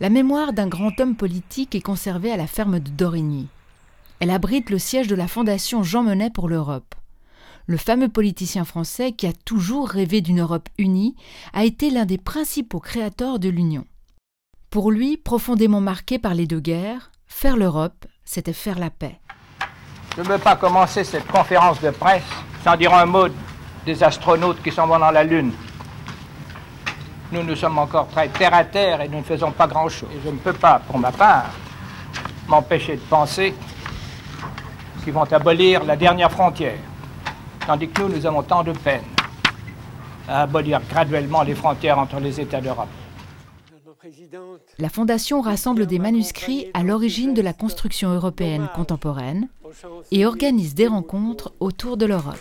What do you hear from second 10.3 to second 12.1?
Europe unie a été l'un